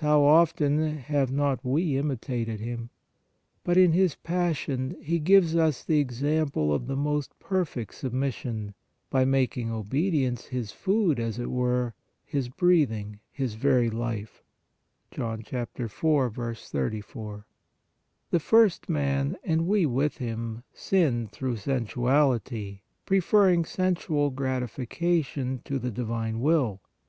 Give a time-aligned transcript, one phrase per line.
[0.00, 2.90] how often 190 PRAYER have not we imitated him?
[3.62, 8.74] But in His Passion He gives us the example of the most perfect submission,
[9.08, 11.94] by making obedience His food, as it were
[12.28, 12.40] (John 4.
[12.40, 14.42] 34), His breathing, His very life.
[15.12, 15.76] The
[18.40, 25.92] first man, and we with him, sinned through sensuality, pre ferring sensual gratification to the
[25.92, 26.80] divine will.